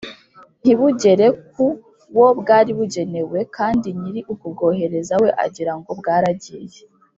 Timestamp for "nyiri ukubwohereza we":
3.99-5.29